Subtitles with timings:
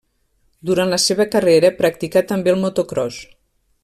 [0.69, 3.21] Durant la seva carrera practicà també el motocròs.